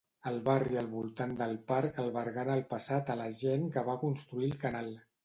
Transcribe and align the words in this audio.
El 0.29 0.37
barri 0.45 0.77
al 0.81 0.87
voltant 0.93 1.35
del 1.41 1.53
parc 1.71 1.99
albergà 2.05 2.45
en 2.45 2.51
el 2.55 2.63
passat 2.73 3.13
a 3.15 3.19
la 3.21 3.29
gent 3.43 3.69
que 3.77 3.85
va 3.91 3.99
construir 4.07 4.49
el 4.51 4.57
canal. 4.65 4.91